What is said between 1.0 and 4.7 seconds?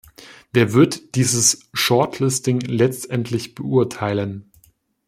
dieses shortlisting letztendlich beurteilen?